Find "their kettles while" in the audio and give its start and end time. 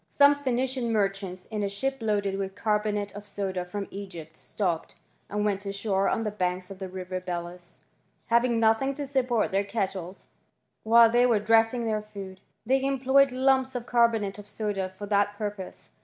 9.51-11.11